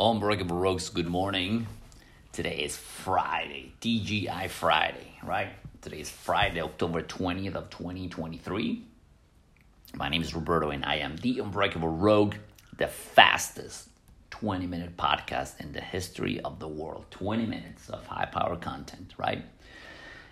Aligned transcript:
Unbreakable 0.00 0.54
Rogues, 0.54 0.90
good 0.90 1.08
morning. 1.08 1.66
Today 2.30 2.58
is 2.58 2.76
Friday, 2.76 3.72
TGI 3.80 4.48
Friday, 4.48 5.18
right? 5.24 5.48
Today 5.82 5.98
is 5.98 6.08
Friday, 6.08 6.62
October 6.62 7.02
20th 7.02 7.56
of 7.56 7.68
2023. 7.70 8.84
My 9.96 10.08
name 10.08 10.22
is 10.22 10.32
Roberto 10.36 10.70
and 10.70 10.84
I 10.84 10.98
am 10.98 11.16
the 11.16 11.40
Unbreakable 11.40 11.88
Rogue, 11.88 12.36
the 12.76 12.86
fastest 12.86 13.88
20 14.30 14.68
minute 14.68 14.96
podcast 14.96 15.58
in 15.58 15.72
the 15.72 15.80
history 15.80 16.40
of 16.42 16.60
the 16.60 16.68
world. 16.68 17.06
20 17.10 17.46
minutes 17.46 17.88
of 17.88 18.06
high 18.06 18.26
power 18.26 18.54
content, 18.54 19.14
right? 19.18 19.44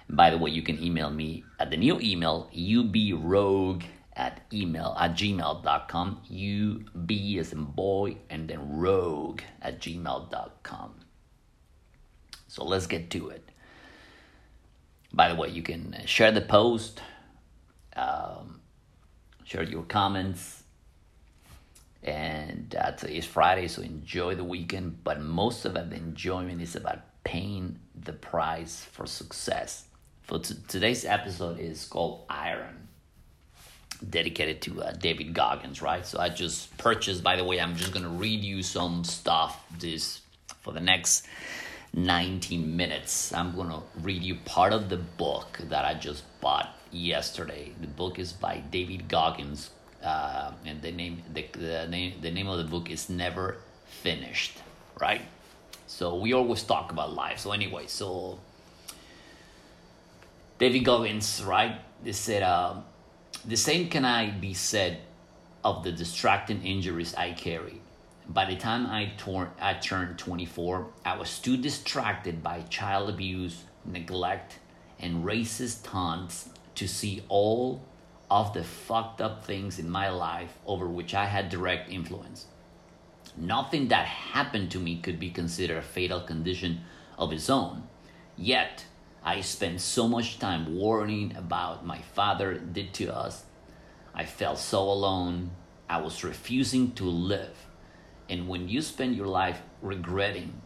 And 0.07 0.17
by 0.17 0.31
the 0.31 0.39
way, 0.39 0.51
you 0.51 0.63
can 0.63 0.81
email 0.81 1.11
me 1.11 1.43
at 1.59 1.73
the 1.73 1.77
new 1.77 1.99
email, 1.99 2.49
ubrogue 2.55 3.83
at 4.17 4.41
email 4.53 4.97
at 4.99 5.13
gmail.com. 5.13 6.21
UB 6.25 7.11
is 7.11 7.53
in 7.53 7.65
boy 7.65 8.17
and 8.31 8.49
then 8.49 8.79
rogue 8.79 9.43
at 9.61 9.81
gmail.com. 9.81 10.95
So 12.49 12.65
let's 12.65 12.87
get 12.87 13.11
to 13.11 13.29
it. 13.29 13.51
By 15.13 15.29
the 15.29 15.35
way, 15.35 15.51
you 15.51 15.63
can 15.63 15.95
share 16.07 16.33
the 16.33 16.41
post, 16.41 17.01
um, 17.95 18.61
share 19.45 19.63
your 19.63 19.85
comments, 19.85 20.63
and 22.03 22.75
uh, 22.79 22.93
today 22.93 23.17
is 23.17 23.25
Friday, 23.27 23.69
so 23.69 23.83
enjoy 23.83 24.35
the 24.35 24.45
weekend. 24.45 25.03
But 25.05 25.21
most 25.21 25.65
of 25.65 25.75
the 25.75 25.81
enjoyment 25.95 26.63
is 26.63 26.77
about 26.77 27.01
paying 27.25 27.79
the 27.95 28.13
price 28.13 28.85
for 28.85 29.07
success. 29.07 29.89
For 30.23 30.39
t- 30.39 30.55
today's 30.69 31.05
episode 31.05 31.59
is 31.59 31.85
called 31.85 32.27
Iron 32.29 32.86
dedicated 34.11 34.61
to 34.63 34.83
uh, 34.83 34.93
David 34.93 35.35
Goggins, 35.35 35.83
right? 35.83 36.05
So 36.07 36.19
I 36.19 36.29
just 36.29 36.77
purchased. 36.79 37.23
By 37.23 37.37
the 37.37 37.45
way, 37.45 37.61
I'm 37.61 37.77
just 37.77 37.93
gonna 37.93 38.09
read 38.09 38.43
you 38.43 38.63
some 38.63 39.05
stuff 39.05 39.65
this 39.79 40.21
for 40.63 40.73
the 40.73 40.81
next 40.81 41.27
19 41.95 42.77
minutes. 42.77 43.33
I'm 43.33 43.55
gonna 43.57 43.83
read 44.01 44.23
you 44.23 44.37
part 44.45 44.73
of 44.73 44.89
the 44.89 44.97
book 44.97 45.59
that 45.69 45.85
I 45.85 45.95
just 45.95 46.25
bought 46.41 46.75
yesterday. 46.91 47.73
The 47.81 47.87
book 47.87 48.19
is 48.19 48.33
by 48.33 48.63
David 48.71 49.09
Goggins, 49.09 49.71
uh, 50.03 50.53
and 50.65 50.83
the 50.83 50.93
name 50.93 51.23
the, 51.33 51.47
the 51.53 51.87
name 51.89 52.15
the 52.21 52.31
name 52.31 52.49
of 52.49 52.59
the 52.59 52.65
book 52.65 52.91
is 52.91 53.09
Never 53.09 53.59
Finished, 53.87 54.59
right? 55.01 55.23
So 55.87 56.17
we 56.17 56.33
always 56.33 56.63
talk 56.63 56.91
about 56.93 57.15
life. 57.15 57.39
So 57.39 57.53
anyway, 57.53 57.87
so 57.87 58.41
David 60.59 60.81
Goggins, 60.81 61.43
right? 61.45 61.81
They 62.03 62.13
said. 62.13 62.43
Uh, 62.43 62.81
the 63.47 63.57
same 63.57 63.89
can 63.89 64.05
I 64.05 64.31
be 64.31 64.55
said 64.55 64.99
of 65.65 65.85
the 65.85 65.93
distracting 65.93 66.63
injuries 66.63 67.15
I 67.15 67.33
carry. 67.33 67.81
By 68.29 68.45
the 68.45 68.57
time 68.57 68.87
I, 68.87 69.13
tor- 69.17 69.53
I 69.61 69.75
turned 69.75 70.19
24, 70.19 70.89
I 71.05 71.17
was 71.17 71.39
too 71.39 71.57
distracted 71.57 72.43
by 72.43 72.63
child 72.63 73.09
abuse, 73.09 73.65
neglect, 73.85 74.59
and 74.99 75.25
racist 75.25 75.85
taunts 75.85 76.49
to 76.75 76.89
see 76.89 77.23
all 77.29 77.83
of 78.29 78.53
the 78.53 78.65
fucked 78.65 79.21
up 79.21 79.45
things 79.45 79.79
in 79.79 79.89
my 79.89 80.09
life 80.09 80.59
over 80.67 80.89
which 80.89 81.15
I 81.15 81.27
had 81.27 81.49
direct 81.49 81.91
influence. 81.91 82.47
Nothing 83.37 83.89
that 83.89 84.07
happened 84.07 84.73
to 84.73 84.81
me 84.81 84.99
could 84.99 85.21
be 85.21 85.31
considered 85.31 85.79
a 85.79 85.83
fatal 85.83 86.21
condition 86.21 86.81
of 87.17 87.33
its 87.33 87.49
own. 87.49 87.85
Yet, 88.37 88.87
I 89.27 89.41
spent 89.41 89.81
so 89.81 90.07
much 90.07 90.39
time 90.39 90.79
worrying 90.79 91.35
about 91.37 91.85
my 91.85 91.99
father 91.99 92.55
did 92.55 92.95
to 92.95 93.13
us. 93.13 93.45
I 94.15 94.25
felt 94.25 94.57
so 94.57 94.83
alone. 94.83 95.51
I 95.91 96.01
was 96.01 96.23
refusing 96.23 96.93
to 96.93 97.05
live. 97.05 97.67
And 98.31 98.47
when 98.47 98.69
you 98.69 98.81
spend 98.81 99.17
your 99.17 99.27
life 99.27 99.61
regretting 99.83 100.63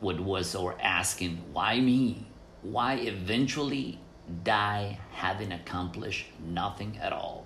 what 0.00 0.18
was 0.18 0.54
or 0.54 0.78
asking, 0.80 1.42
why 1.52 1.78
me? 1.78 2.26
Why 2.62 2.94
eventually 2.94 4.00
die 4.42 4.98
having 5.10 5.52
accomplished 5.52 6.28
nothing 6.42 6.96
at 7.02 7.12
all? 7.12 7.44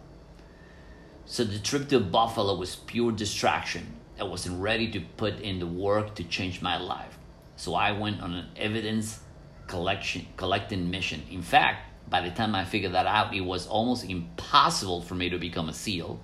So 1.25 1.42
the 1.42 1.58
trip 1.58 1.88
to 1.88 1.98
Buffalo 1.98 2.54
was 2.54 2.76
pure 2.76 3.10
distraction. 3.10 3.97
I 4.20 4.22
wasn't 4.22 4.62
ready 4.62 4.88
to 4.92 5.00
put 5.00 5.41
in 5.41 5.58
the 5.58 5.66
work 5.66 6.14
to 6.14 6.22
change 6.22 6.62
my 6.62 6.78
life. 6.78 7.19
So 7.56 7.75
I 7.75 7.91
went 7.91 8.20
on 8.20 8.34
an 8.34 8.47
evidence 8.56 9.19
collection 9.66 10.27
collecting 10.37 10.91
mission. 10.91 11.22
In 11.31 11.43
fact, 11.43 11.91
by 12.09 12.21
the 12.21 12.31
time 12.31 12.54
I 12.54 12.65
figured 12.65 12.93
that 12.93 13.06
out, 13.06 13.34
it 13.34 13.41
was 13.41 13.66
almost 13.66 14.04
impossible 14.04 15.03
for 15.03 15.15
me 15.15 15.28
to 15.31 15.38
become 15.38 15.69
a 15.69 15.72
SEAL. 15.72 16.21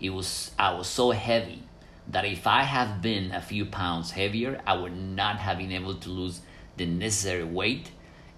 It 0.00 0.10
was 0.10 0.52
I 0.58 0.72
was 0.74 0.86
so 0.86 1.10
heavy 1.10 1.62
that 2.08 2.24
if 2.24 2.46
I 2.46 2.62
have 2.62 3.02
been 3.02 3.32
a 3.32 3.42
few 3.42 3.66
pounds 3.66 4.12
heavier, 4.12 4.60
I 4.66 4.74
would 4.74 4.96
not 4.96 5.38
have 5.38 5.58
been 5.58 5.72
able 5.72 5.94
to 5.94 6.08
lose 6.08 6.40
the 6.76 6.86
necessary 6.86 7.44
weight 7.44 7.90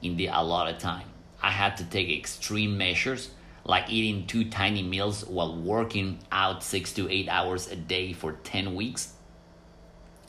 in 0.03 0.17
the 0.17 0.27
allotted 0.27 0.81
time. 0.81 1.07
I 1.43 1.51
had 1.51 1.77
to 1.77 1.85
take 1.85 2.11
extreme 2.11 2.77
measures 2.77 3.31
like 3.65 3.91
eating 3.91 4.27
two 4.27 4.45
tiny 4.51 4.83
meals 4.83 5.25
while 5.27 5.57
working 5.57 6.19
out 6.33 6.65
six 6.65 6.93
to 6.95 7.09
eight 7.09 7.29
hours 7.29 7.69
a 7.69 7.77
day 7.77 8.13
for 8.13 8.33
10 8.33 8.75
weeks. 8.75 9.13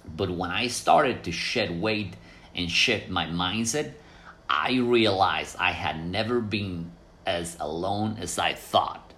But 0.05 0.29
when 0.29 0.51
I 0.51 0.67
started 0.67 1.23
to 1.23 1.31
shed 1.31 1.81
weight 1.81 2.13
and 2.55 2.69
shift 2.69 3.09
my 3.09 3.25
mindset, 3.25 3.93
I 4.53 4.79
realized 4.79 5.55
I 5.57 5.71
had 5.71 6.05
never 6.05 6.41
been 6.41 6.91
as 7.25 7.55
alone 7.61 8.17
as 8.19 8.37
I 8.37 8.53
thought. 8.53 9.13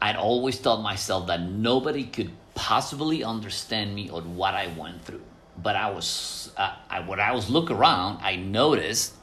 I'd 0.00 0.14
always 0.14 0.58
told 0.60 0.84
myself 0.84 1.26
that 1.26 1.42
nobody 1.42 2.04
could 2.04 2.30
possibly 2.54 3.24
understand 3.24 3.92
me 3.92 4.08
or 4.08 4.22
what 4.22 4.54
I 4.54 4.68
went 4.68 5.04
through. 5.04 5.22
But 5.60 5.74
I 5.74 5.90
was, 5.90 6.52
uh, 6.56 6.76
I, 6.88 7.00
when 7.00 7.18
I 7.18 7.32
was 7.32 7.50
look 7.50 7.72
around, 7.72 8.20
I 8.22 8.36
noticed 8.36 9.14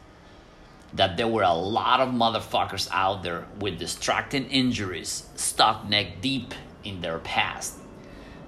that 0.94 1.16
there 1.16 1.28
were 1.28 1.44
a 1.44 1.54
lot 1.54 2.02
of 2.02 2.10
motherfuckers 2.10 2.90
out 2.92 3.24
there 3.24 3.48
with 3.60 3.80
distracting 3.80 4.46
injuries, 4.50 5.26
stuck 5.36 5.88
neck 5.88 6.20
deep 6.20 6.54
in 6.84 7.00
their 7.00 7.20
past. 7.20 7.80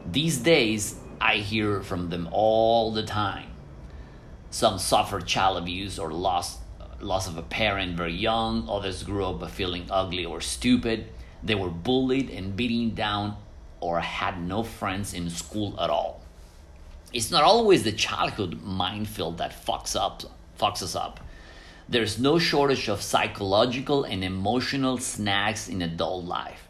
These 0.06 0.40
days, 0.40 1.00
I 1.22 1.38
hear 1.38 1.82
from 1.82 2.10
them 2.10 2.28
all 2.32 2.92
the 2.92 3.04
time. 3.04 3.49
Some 4.52 4.80
suffered 4.80 5.28
child 5.28 5.58
abuse 5.58 6.00
or 6.00 6.12
loss, 6.12 6.58
loss 7.00 7.28
of 7.28 7.38
a 7.38 7.44
parent 7.44 7.96
very 7.96 8.14
young. 8.14 8.68
Others 8.68 9.04
grew 9.04 9.26
up 9.26 9.50
feeling 9.52 9.86
ugly 9.92 10.26
or 10.26 10.42
stupid. 10.42 11.08
They 11.44 11.56
were 11.56 11.70
bullied 11.70 12.30
and 12.30 12.56
beaten 12.56 12.96
down 12.96 13.38
or 13.80 14.00
had 14.00 14.42
no 14.42 14.64
friends 14.64 15.14
in 15.14 15.30
school 15.30 15.80
at 15.80 15.90
all. 15.90 16.22
It's 17.14 17.32
not 17.32 17.44
always 17.44 17.84
the 17.84 17.92
childhood 17.92 18.62
minefield 18.62 19.38
that 19.38 19.66
fucks 19.66 19.96
up 19.96 20.24
fucks 20.60 20.84
us 20.84 20.96
up. 20.96 21.20
There's 21.88 22.20
no 22.20 22.38
shortage 22.38 22.90
of 22.90 23.02
psychological 23.02 24.04
and 24.04 24.24
emotional 24.24 24.98
snags 24.98 25.70
in 25.70 25.82
adult 25.82 26.26
life. 26.26 26.68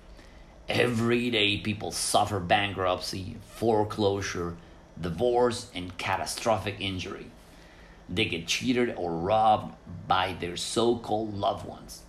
Every 0.69 1.31
day 1.31 1.57
people 1.57 1.91
suffer 1.91 2.39
bankruptcy, 2.39 3.37
foreclosure, 3.55 4.55
divorce, 5.01 5.71
and 5.73 5.97
catastrophic 5.97 6.75
injury. 6.79 7.25
They 8.11 8.25
get 8.25 8.47
cheated 8.47 8.95
or 8.97 9.11
robbed 9.11 9.75
by 10.07 10.33
their 10.39 10.57
so 10.57 10.97
called 10.97 11.35
loved 11.35 11.67
ones. 11.67 12.01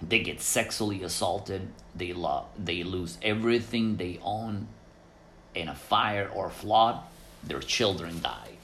They 0.00 0.20
get 0.20 0.40
sexually 0.40 1.02
assaulted. 1.02 1.68
They, 1.94 2.12
lo- 2.12 2.46
they 2.58 2.82
lose 2.82 3.18
everything 3.22 3.96
they 3.96 4.18
own 4.22 4.68
in 5.54 5.68
a 5.68 5.74
fire 5.74 6.30
or 6.32 6.50
flood. 6.50 7.00
Their 7.44 7.60
children 7.60 8.20
die. 8.22 8.56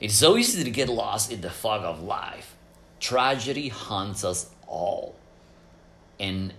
It's 0.00 0.14
so 0.14 0.36
easy 0.36 0.64
to 0.64 0.70
get 0.70 0.88
lost 0.88 1.32
in 1.32 1.40
the 1.40 1.50
fog 1.50 1.84
of 1.84 2.02
life. 2.02 2.54
Tragedy 3.00 3.68
haunts 3.68 4.24
us 4.24 4.50
all. 4.66 5.16
And 6.18 6.52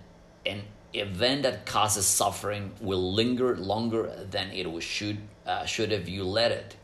an 0.46 0.62
event 0.94 1.42
that 1.42 1.66
causes 1.66 2.06
suffering 2.06 2.72
will 2.80 3.12
linger 3.12 3.56
longer 3.56 4.26
than 4.30 4.50
it 4.50 4.82
should, 4.82 5.18
uh, 5.46 5.64
should 5.66 5.92
if 5.92 6.08
you 6.08 6.24
let 6.24 6.52
it 6.52 6.76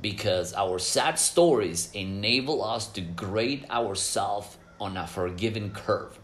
because 0.00 0.52
our 0.54 0.78
sad 0.78 1.18
stories 1.18 1.90
enable 1.94 2.62
us 2.62 2.86
to 2.88 3.00
grade 3.00 3.66
ourselves 3.70 4.56
on 4.80 4.96
a 4.96 5.06
forgiving 5.06 5.70
curve. 5.70 6.18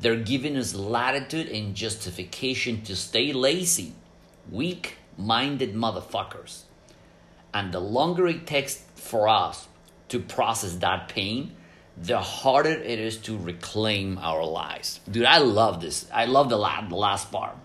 They're 0.00 0.16
giving 0.16 0.56
us 0.56 0.74
latitude 0.74 1.48
and 1.48 1.74
justification 1.74 2.82
to 2.82 2.96
stay 2.96 3.32
lazy, 3.32 3.94
weak 4.50 4.96
minded 5.16 5.74
motherfuckers. 5.74 6.62
And 7.54 7.72
the 7.72 7.80
longer 7.80 8.26
it 8.26 8.46
takes 8.46 8.82
for 8.94 9.28
us 9.28 9.68
to 10.08 10.18
process 10.18 10.76
that 10.76 11.08
pain, 11.08 11.54
the 11.96 12.20
harder 12.20 12.70
it 12.70 12.98
is 12.98 13.18
to 13.18 13.36
reclaim 13.36 14.18
our 14.18 14.44
lives. 14.44 15.00
Dude, 15.10 15.26
I 15.26 15.38
love 15.38 15.80
this. 15.80 16.08
I 16.12 16.24
love 16.24 16.48
the 16.48 16.56
last 16.56 17.30
part. 17.30 17.56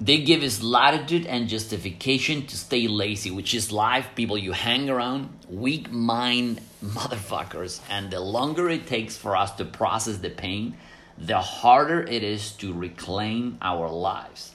They 0.00 0.18
give 0.18 0.44
us 0.44 0.62
latitude 0.62 1.26
and 1.26 1.48
justification 1.48 2.46
to 2.46 2.56
stay 2.56 2.86
lazy, 2.86 3.32
which 3.32 3.52
is 3.52 3.72
life, 3.72 4.06
people 4.14 4.38
you 4.38 4.52
hang 4.52 4.88
around, 4.88 5.30
weak 5.48 5.90
mind 5.90 6.60
motherfuckers. 6.84 7.80
And 7.90 8.10
the 8.10 8.20
longer 8.20 8.70
it 8.70 8.86
takes 8.86 9.16
for 9.16 9.36
us 9.36 9.50
to 9.52 9.64
process 9.64 10.18
the 10.18 10.30
pain, 10.30 10.76
the 11.16 11.40
harder 11.40 12.02
it 12.02 12.22
is 12.22 12.52
to 12.52 12.72
reclaim 12.72 13.58
our 13.60 13.90
lives. 13.90 14.54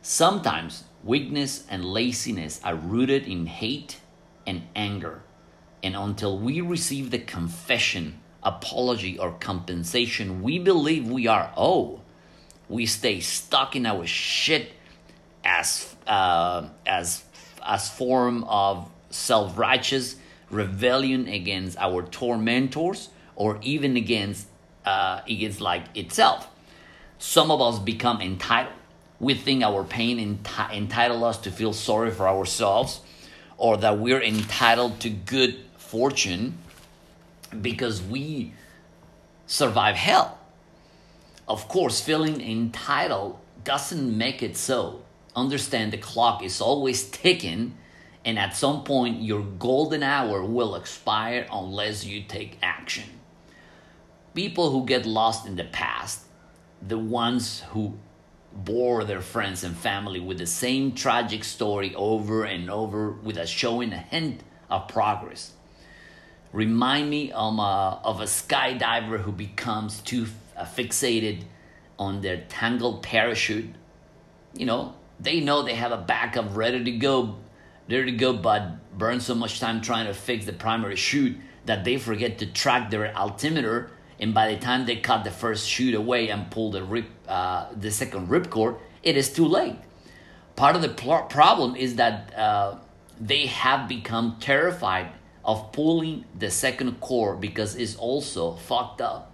Sometimes 0.00 0.84
weakness 1.04 1.64
and 1.68 1.84
laziness 1.84 2.58
are 2.64 2.74
rooted 2.74 3.26
in 3.26 3.46
hate 3.46 3.98
and 4.46 4.62
anger. 4.74 5.22
And 5.82 5.94
until 5.94 6.38
we 6.38 6.62
receive 6.62 7.10
the 7.10 7.18
confession, 7.18 8.20
apology, 8.42 9.18
or 9.18 9.32
compensation 9.32 10.42
we 10.42 10.58
believe 10.58 11.10
we 11.10 11.26
are 11.26 11.52
owed, 11.54 12.01
we 12.72 12.86
stay 12.86 13.20
stuck 13.20 13.76
in 13.76 13.86
our 13.86 14.06
shit 14.06 14.72
as 15.44 15.94
uh, 16.06 16.68
as 16.86 17.22
as 17.64 17.90
form 17.90 18.44
of 18.44 18.90
self-righteous 19.10 20.16
rebellion 20.50 21.28
against 21.28 21.78
our 21.78 22.02
tormentors 22.02 23.10
or 23.36 23.58
even 23.62 23.96
against 23.96 24.46
uh, 24.84 25.20
against 25.28 25.60
like 25.60 25.84
itself. 25.96 26.48
Some 27.18 27.50
of 27.50 27.60
us 27.60 27.78
become 27.78 28.20
entitled. 28.20 28.74
We 29.20 29.34
think 29.34 29.62
our 29.62 29.84
pain 29.84 30.18
enti- 30.18 30.72
entitle 30.72 31.24
us 31.24 31.38
to 31.38 31.50
feel 31.52 31.72
sorry 31.72 32.10
for 32.10 32.26
ourselves, 32.26 33.00
or 33.56 33.76
that 33.76 33.98
we're 33.98 34.20
entitled 34.20 34.98
to 35.00 35.10
good 35.10 35.60
fortune 35.76 36.58
because 37.60 38.02
we 38.02 38.54
survive 39.46 39.94
hell. 39.94 40.38
Of 41.52 41.68
course, 41.68 42.00
feeling 42.00 42.40
entitled 42.40 43.36
doesn't 43.62 44.16
make 44.16 44.42
it 44.42 44.56
so. 44.56 45.02
Understand 45.36 45.92
the 45.92 45.98
clock 45.98 46.42
is 46.42 46.62
always 46.62 47.10
ticking, 47.10 47.76
and 48.24 48.38
at 48.38 48.56
some 48.56 48.84
point, 48.84 49.20
your 49.20 49.42
golden 49.42 50.02
hour 50.02 50.42
will 50.42 50.74
expire 50.74 51.46
unless 51.52 52.06
you 52.06 52.22
take 52.22 52.56
action. 52.62 53.04
People 54.34 54.70
who 54.70 54.86
get 54.86 55.04
lost 55.04 55.46
in 55.46 55.56
the 55.56 55.64
past, 55.64 56.22
the 56.80 56.98
ones 56.98 57.60
who 57.72 57.98
bore 58.54 59.04
their 59.04 59.20
friends 59.20 59.62
and 59.62 59.76
family 59.76 60.20
with 60.20 60.38
the 60.38 60.46
same 60.46 60.92
tragic 60.92 61.44
story 61.44 61.94
over 61.94 62.44
and 62.44 62.70
over 62.70 63.10
without 63.10 63.48
showing 63.48 63.92
a 63.92 63.98
hint 63.98 64.40
of 64.70 64.88
progress. 64.88 65.52
Remind 66.50 67.10
me 67.10 67.30
of 67.30 67.58
a, 67.58 68.00
of 68.08 68.22
a 68.22 68.24
skydiver 68.24 69.20
who 69.20 69.32
becomes 69.32 70.00
too 70.00 70.26
fixated 70.60 71.44
on 71.98 72.20
their 72.20 72.38
tangled 72.48 73.02
parachute. 73.02 73.74
You 74.54 74.66
know, 74.66 74.94
they 75.20 75.40
know 75.40 75.62
they 75.62 75.74
have 75.74 75.92
a 75.92 75.96
backup 75.96 76.56
ready 76.56 76.82
to 76.84 76.90
go, 76.92 77.36
ready 77.88 78.12
to 78.12 78.16
go, 78.18 78.32
but 78.32 78.96
burn 78.98 79.20
so 79.20 79.34
much 79.34 79.60
time 79.60 79.80
trying 79.80 80.06
to 80.06 80.14
fix 80.14 80.46
the 80.46 80.52
primary 80.52 80.96
chute 80.96 81.36
that 81.64 81.84
they 81.84 81.96
forget 81.96 82.38
to 82.38 82.46
track 82.46 82.90
their 82.90 83.16
altimeter. 83.16 83.90
And 84.18 84.34
by 84.34 84.54
the 84.54 84.60
time 84.60 84.86
they 84.86 84.96
cut 84.96 85.24
the 85.24 85.30
first 85.30 85.68
chute 85.68 85.94
away 85.94 86.28
and 86.28 86.50
pull 86.50 86.70
the 86.70 86.82
rip, 86.82 87.06
uh, 87.26 87.66
the 87.74 87.90
second 87.90 88.28
ripcord, 88.28 88.78
it 89.02 89.16
is 89.16 89.32
too 89.32 89.46
late. 89.46 89.76
Part 90.54 90.76
of 90.76 90.82
the 90.82 90.90
pl- 90.90 91.26
problem 91.28 91.76
is 91.76 91.96
that 91.96 92.34
uh, 92.36 92.76
they 93.20 93.46
have 93.46 93.88
become 93.88 94.36
terrified 94.38 95.12
of 95.44 95.72
pulling 95.72 96.24
the 96.38 96.50
second 96.50 97.00
cord 97.00 97.40
because 97.40 97.74
it's 97.74 97.96
also 97.96 98.54
fucked 98.54 99.00
up. 99.00 99.31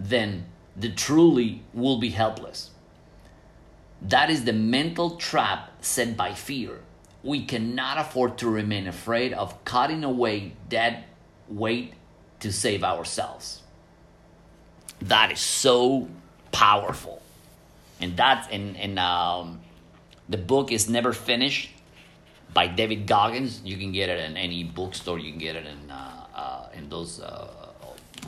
Then 0.00 0.46
the 0.74 0.90
truly 0.90 1.62
will 1.74 1.98
be 1.98 2.08
helpless. 2.08 2.70
That 4.00 4.30
is 4.30 4.44
the 4.44 4.54
mental 4.54 5.16
trap 5.16 5.70
set 5.82 6.16
by 6.16 6.32
fear. 6.32 6.80
We 7.22 7.44
cannot 7.44 7.98
afford 7.98 8.38
to 8.38 8.48
remain 8.48 8.86
afraid 8.86 9.34
of 9.34 9.62
cutting 9.66 10.02
away 10.04 10.54
that 10.70 11.04
weight 11.48 11.92
to 12.40 12.50
save 12.50 12.82
ourselves. 12.82 13.62
That 15.02 15.30
is 15.30 15.40
so 15.40 16.08
powerful. 16.50 17.20
And 18.00 18.16
that's 18.16 18.48
in, 18.48 18.74
in 18.76 18.96
um, 18.96 19.60
the 20.30 20.38
book 20.38 20.72
is 20.72 20.88
never 20.88 21.12
finished 21.12 21.70
by 22.54 22.68
David 22.68 23.06
Goggins. 23.06 23.60
You 23.64 23.76
can 23.76 23.92
get 23.92 24.08
it 24.08 24.18
in 24.20 24.38
any 24.38 24.64
bookstore. 24.64 25.18
You 25.18 25.30
can 25.30 25.38
get 25.38 25.56
it 25.56 25.66
in 25.66 25.90
uh, 25.90 26.26
uh, 26.34 26.68
in 26.74 26.88
those 26.88 27.20
uh, 27.20 27.48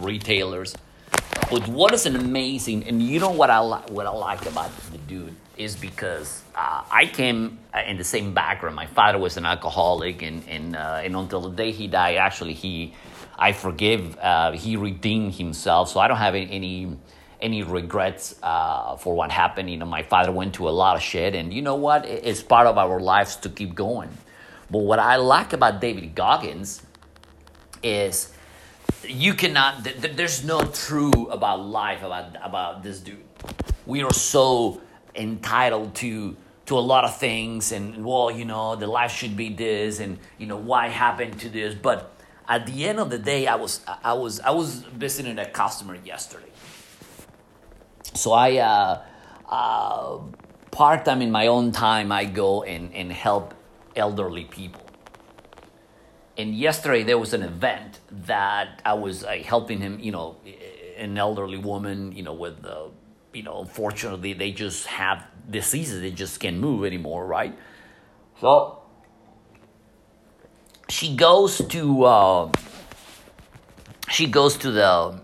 retailers. 0.00 0.74
But 1.50 1.68
what 1.68 1.92
is 1.92 2.06
an 2.06 2.16
amazing, 2.16 2.84
and 2.84 3.02
you 3.02 3.20
know 3.20 3.30
what 3.30 3.50
I 3.50 3.60
li- 3.60 3.84
what 3.88 4.06
I 4.06 4.10
like 4.10 4.46
about 4.46 4.70
the 4.90 4.98
dude 4.98 5.34
is 5.56 5.76
because 5.76 6.42
uh, 6.54 6.82
I 6.90 7.06
came 7.06 7.58
uh, 7.74 7.82
in 7.86 7.98
the 7.98 8.04
same 8.04 8.32
background. 8.32 8.74
My 8.74 8.86
father 8.86 9.18
was 9.18 9.36
an 9.36 9.44
alcoholic, 9.44 10.22
and 10.22 10.42
and 10.48 10.76
uh, 10.76 11.02
and 11.04 11.14
until 11.14 11.42
the 11.42 11.50
day 11.50 11.72
he 11.72 11.88
died, 11.88 12.16
actually 12.16 12.54
he, 12.54 12.94
I 13.38 13.52
forgive, 13.52 14.18
uh, 14.18 14.52
he 14.52 14.76
redeemed 14.76 15.34
himself. 15.34 15.90
So 15.90 16.00
I 16.00 16.08
don't 16.08 16.16
have 16.16 16.34
any 16.34 16.96
any 17.40 17.62
regrets 17.62 18.34
uh, 18.42 18.96
for 18.96 19.14
what 19.14 19.30
happened. 19.30 19.68
You 19.68 19.76
know, 19.76 19.86
my 19.86 20.02
father 20.04 20.32
went 20.32 20.54
to 20.54 20.68
a 20.68 20.70
lot 20.70 20.96
of 20.96 21.02
shit, 21.02 21.34
and 21.34 21.52
you 21.52 21.60
know 21.60 21.74
what? 21.74 22.06
It's 22.06 22.42
part 22.42 22.66
of 22.66 22.78
our 22.78 23.00
lives 23.00 23.36
to 23.36 23.48
keep 23.48 23.74
going. 23.74 24.10
But 24.70 24.78
what 24.78 24.98
I 24.98 25.16
like 25.16 25.52
about 25.52 25.80
David 25.82 26.14
Goggins 26.14 26.82
is 27.82 28.31
you 29.08 29.34
cannot 29.34 29.84
th- 29.84 30.00
th- 30.00 30.16
there's 30.16 30.44
no 30.44 30.62
true 30.62 31.28
about 31.30 31.64
life 31.64 32.02
about 32.02 32.36
about 32.42 32.82
this 32.82 33.00
dude. 33.00 33.22
We 33.86 34.02
are 34.02 34.12
so 34.12 34.80
entitled 35.14 35.94
to 35.96 36.36
to 36.66 36.78
a 36.78 36.80
lot 36.80 37.04
of 37.04 37.16
things 37.16 37.72
and 37.72 38.04
well 38.04 38.30
you 38.30 38.44
know 38.44 38.76
the 38.76 38.86
life 38.86 39.12
should 39.12 39.36
be 39.36 39.48
this 39.52 40.00
and 40.00 40.18
you 40.38 40.46
know 40.46 40.56
why 40.56 40.88
happened 40.88 41.40
to 41.40 41.48
this? 41.48 41.74
But 41.74 42.12
at 42.48 42.66
the 42.66 42.84
end 42.86 42.98
of 42.98 43.10
the 43.10 43.18
day 43.18 43.46
i 43.46 43.54
was 43.54 43.80
i 44.04 44.12
was 44.12 44.40
i 44.40 44.50
was 44.50 44.76
visiting 44.76 45.38
a 45.38 45.46
customer 45.46 45.96
yesterday. 45.96 46.50
So 48.14 48.32
i 48.32 48.58
uh, 48.58 49.02
uh 49.48 50.18
part-time 50.70 51.20
in 51.22 51.30
my 51.30 51.48
own 51.48 51.72
time 51.72 52.10
i 52.12 52.24
go 52.24 52.62
and 52.62 52.94
and 52.94 53.12
help 53.12 53.54
elderly 53.94 54.44
people 54.44 54.81
and 56.36 56.54
yesterday 56.54 57.02
there 57.02 57.18
was 57.18 57.34
an 57.34 57.42
event 57.42 58.00
that 58.26 58.80
I 58.84 58.94
was 58.94 59.24
uh, 59.24 59.32
helping 59.44 59.80
him, 59.80 59.98
you 60.00 60.12
know, 60.12 60.36
an 60.96 61.18
elderly 61.18 61.58
woman, 61.58 62.12
you 62.12 62.22
know, 62.22 62.32
with, 62.32 62.64
uh, 62.64 62.84
you 63.34 63.42
know, 63.42 63.60
unfortunately 63.60 64.32
they 64.32 64.52
just 64.52 64.86
have 64.86 65.26
diseases, 65.50 66.00
they 66.00 66.10
just 66.10 66.40
can't 66.40 66.58
move 66.58 66.84
anymore, 66.84 67.26
right? 67.26 67.56
So 68.40 68.82
she 70.88 71.14
goes 71.16 71.58
to, 71.58 72.04
uh, 72.04 72.52
she 74.08 74.26
goes 74.26 74.56
to 74.58 74.70
the, 74.70 75.20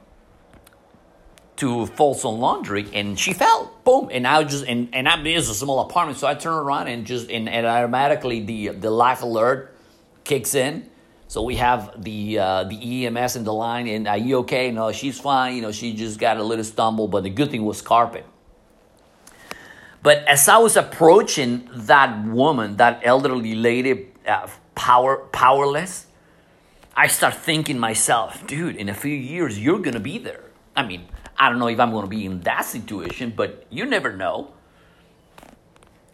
to 1.56 1.86
Folsom 1.86 2.38
Laundry 2.38 2.86
and 2.92 3.18
she 3.18 3.32
fell, 3.32 3.72
boom, 3.84 4.10
and 4.12 4.26
I 4.26 4.44
just, 4.44 4.64
and, 4.66 4.90
and 4.92 5.08
I, 5.08 5.20
it 5.22 5.36
was 5.36 5.48
a 5.48 5.54
small 5.54 5.80
apartment, 5.80 6.18
so 6.18 6.26
I 6.26 6.34
turn 6.34 6.52
around 6.52 6.88
and 6.88 7.06
just, 7.06 7.30
and, 7.30 7.48
and 7.48 7.66
automatically 7.66 8.40
the, 8.40 8.68
the 8.68 8.90
life 8.90 9.22
alert 9.22 9.74
kicks 10.24 10.54
in 10.54 10.90
so 11.28 11.42
we 11.42 11.56
have 11.56 12.02
the 12.02 12.38
uh, 12.38 12.64
the 12.64 13.06
EMS 13.06 13.36
in 13.36 13.44
the 13.44 13.52
line, 13.52 13.86
and 13.86 14.08
are 14.08 14.16
you 14.16 14.38
okay? 14.38 14.70
No, 14.70 14.92
she's 14.92 15.20
fine. 15.20 15.56
You 15.56 15.62
know, 15.62 15.72
she 15.72 15.92
just 15.92 16.18
got 16.18 16.38
a 16.38 16.42
little 16.42 16.64
stumble, 16.64 17.06
but 17.06 17.22
the 17.22 17.30
good 17.30 17.50
thing 17.50 17.66
was 17.66 17.82
carpet. 17.82 18.24
But 20.02 20.24
as 20.26 20.48
I 20.48 20.56
was 20.56 20.74
approaching 20.76 21.68
that 21.70 22.24
woman, 22.24 22.78
that 22.78 23.02
elderly 23.04 23.54
lady, 23.54 24.08
uh, 24.26 24.48
power 24.74 25.18
powerless, 25.30 26.06
I 26.96 27.08
start 27.08 27.34
thinking 27.34 27.78
myself, 27.78 28.46
dude, 28.46 28.76
in 28.76 28.88
a 28.88 28.94
few 28.94 29.14
years 29.14 29.58
you're 29.58 29.80
gonna 29.80 30.00
be 30.00 30.16
there. 30.16 30.44
I 30.74 30.82
mean, 30.86 31.08
I 31.36 31.50
don't 31.50 31.58
know 31.58 31.68
if 31.68 31.78
I'm 31.78 31.92
gonna 31.92 32.06
be 32.06 32.24
in 32.24 32.40
that 32.40 32.64
situation, 32.64 33.34
but 33.36 33.66
you 33.68 33.84
never 33.84 34.16
know. 34.16 34.54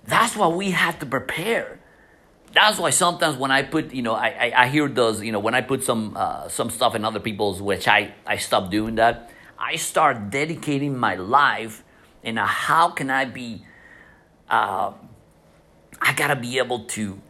That's 0.04 0.34
why 0.34 0.48
we 0.48 0.72
have 0.72 0.98
to 0.98 1.06
prepare 1.06 1.78
that's 2.54 2.78
why 2.78 2.90
sometimes 2.90 3.36
when 3.36 3.50
I 3.50 3.62
put, 3.62 3.92
you 3.92 4.02
know, 4.02 4.14
I, 4.14 4.28
I, 4.28 4.52
I 4.64 4.68
hear 4.68 4.88
those, 4.88 5.22
you 5.22 5.32
know, 5.32 5.40
when 5.40 5.54
I 5.54 5.60
put 5.60 5.82
some 5.82 6.16
uh, 6.16 6.48
some 6.48 6.70
stuff 6.70 6.94
in 6.94 7.04
other 7.04 7.20
people's, 7.20 7.60
which 7.60 7.88
I 7.88 8.14
I 8.26 8.36
stop 8.36 8.70
doing 8.70 8.94
that. 8.96 9.30
I 9.58 9.76
start 9.76 10.30
dedicating 10.30 10.96
my 10.96 11.14
life, 11.14 11.84
and 12.22 12.38
how 12.38 12.90
can 12.90 13.10
I 13.10 13.24
be? 13.24 13.64
Uh, 14.48 14.92
I 16.00 16.12
gotta 16.12 16.36
be 16.36 16.58
able 16.58 16.84
to 16.96 17.20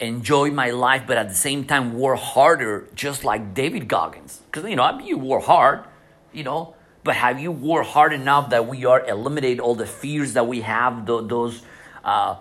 enjoy 0.00 0.50
my 0.50 0.70
life, 0.70 1.04
but 1.06 1.16
at 1.16 1.28
the 1.28 1.34
same 1.34 1.64
time 1.64 1.94
work 1.94 2.18
harder, 2.18 2.88
just 2.94 3.24
like 3.24 3.54
David 3.54 3.88
Goggins. 3.88 4.42
Because 4.46 4.68
you 4.68 4.76
know, 4.76 4.82
I 4.82 4.96
mean, 4.96 5.06
you 5.06 5.18
work 5.18 5.44
hard, 5.44 5.84
you 6.32 6.44
know, 6.44 6.74
but 7.04 7.16
have 7.16 7.40
you 7.40 7.50
worked 7.50 7.88
hard 7.90 8.12
enough 8.12 8.50
that 8.50 8.66
we 8.66 8.84
are 8.84 9.04
eliminate 9.06 9.58
all 9.58 9.74
the 9.74 9.86
fears 9.86 10.34
that 10.34 10.46
we 10.46 10.60
have, 10.60 11.06
those. 11.06 11.62
Uh, 12.04 12.34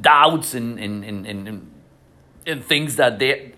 doubts 0.00 0.54
and, 0.54 0.78
and, 0.78 1.04
and, 1.04 1.26
and, 1.26 1.70
and 2.46 2.64
things 2.64 2.96
that 2.96 3.18
they 3.18 3.52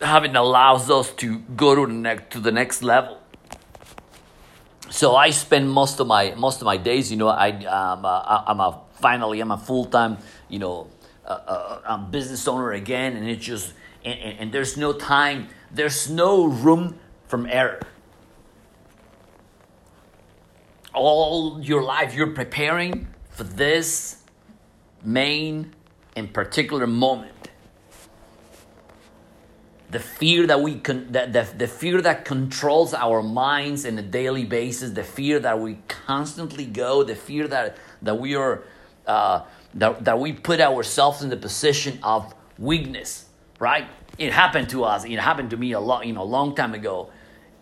haven't 0.00 0.36
allows 0.36 0.90
us 0.90 1.12
to 1.14 1.40
go 1.56 1.74
to 1.74 1.86
the 1.86 1.92
next 1.92 2.30
to 2.30 2.40
the 2.40 2.52
next 2.52 2.82
level. 2.82 3.20
So 4.90 5.16
I 5.16 5.30
spend 5.30 5.70
most 5.70 6.00
of 6.00 6.06
my 6.06 6.34
most 6.34 6.60
of 6.60 6.66
my 6.66 6.76
days, 6.76 7.10
you 7.10 7.16
know, 7.16 7.28
I 7.28 7.50
um, 7.66 8.04
uh, 8.04 8.44
I'm 8.46 8.60
a 8.60 8.80
finally 8.94 9.40
I'm 9.40 9.50
a 9.50 9.58
full 9.58 9.86
time, 9.86 10.18
you 10.48 10.58
know, 10.58 10.88
uh, 11.24 11.28
uh, 11.28 11.80
I'm 11.86 12.10
business 12.10 12.46
owner 12.48 12.72
again, 12.72 13.16
and 13.16 13.28
it's 13.28 13.44
just 13.44 13.74
and, 14.04 14.18
and, 14.18 14.38
and 14.38 14.52
there's 14.52 14.76
no 14.76 14.92
time, 14.92 15.48
there's 15.70 16.08
no 16.08 16.46
room 16.46 16.98
from 17.26 17.46
error. 17.46 17.80
All 20.94 21.60
your 21.60 21.82
life 21.82 22.14
you're 22.14 22.32
preparing 22.32 23.08
for 23.30 23.44
this 23.44 24.17
main 25.02 25.74
and 26.16 26.32
particular 26.32 26.86
moment. 26.86 27.32
The 29.90 30.00
fear 30.00 30.46
that 30.46 30.60
we 30.60 30.80
con- 30.80 31.06
the, 31.10 31.26
the, 31.26 31.48
the 31.56 31.66
fear 31.66 32.02
that 32.02 32.26
controls 32.26 32.92
our 32.92 33.22
minds 33.22 33.86
in 33.86 33.98
a 33.98 34.02
daily 34.02 34.44
basis, 34.44 34.90
the 34.90 35.04
fear 35.04 35.38
that 35.40 35.60
we 35.60 35.78
constantly 35.88 36.66
go, 36.66 37.02
the 37.04 37.14
fear 37.14 37.48
that 37.48 37.78
that 38.02 38.18
we 38.18 38.34
are 38.34 38.64
uh, 39.06 39.44
that, 39.74 40.04
that 40.04 40.18
we 40.18 40.32
put 40.32 40.60
ourselves 40.60 41.22
in 41.22 41.30
the 41.30 41.36
position 41.36 41.98
of 42.02 42.34
weakness, 42.58 43.26
right? 43.58 43.88
It 44.18 44.32
happened 44.32 44.68
to 44.70 44.84
us. 44.84 45.04
It 45.04 45.18
happened 45.18 45.50
to 45.50 45.56
me 45.56 45.72
a 45.72 45.80
long, 45.80 46.04
you 46.04 46.12
know, 46.12 46.22
a 46.22 46.24
long 46.24 46.54
time 46.54 46.74
ago, 46.74 47.10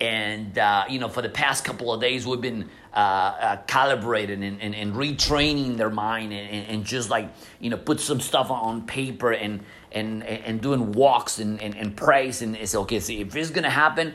and 0.00 0.59
uh, 0.59 0.87
you 0.88 0.99
know, 0.99 1.09
for 1.09 1.23
the 1.23 1.28
past 1.28 1.64
couple 1.64 1.93
of 1.93 2.00
days, 2.00 2.26
we've 2.26 2.40
been 2.40 2.69
uh, 2.97 2.99
uh, 2.99 3.57
calibrating 3.67 4.43
and, 4.43 4.62
and, 4.62 4.75
and, 4.75 4.95
retraining 4.95 5.76
their 5.76 5.91
mind, 5.91 6.33
and, 6.33 6.67
and, 6.67 6.83
just 6.83 7.11
like 7.11 7.29
you 7.61 7.69
know, 7.69 7.76
put 7.76 8.00
some 8.00 8.21
stuff 8.21 8.50
on 8.50 8.87
paper 8.87 9.33
and 9.33 9.61
and 9.93 10.25
and 10.25 10.62
doing 10.62 10.93
walks 10.93 11.38
and 11.38 11.61
and, 11.61 11.76
and 11.76 11.95
praise, 11.95 12.41
and 12.41 12.57
it's 12.57 12.75
okay. 12.75 12.99
See, 13.00 13.21
if 13.21 13.37
it's 13.37 13.50
gonna 13.50 13.69
happen, 13.69 14.15